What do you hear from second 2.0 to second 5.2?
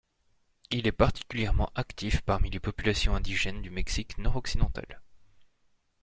parmi les populations indigènes du Mexique nord-occidental.